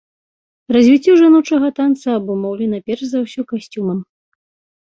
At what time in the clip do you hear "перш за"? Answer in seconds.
2.89-3.19